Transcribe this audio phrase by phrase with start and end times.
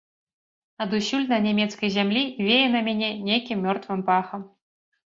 [0.85, 4.53] Адусюль на нямецкай зямлі вее на мяне нейкім мёртвым пахам.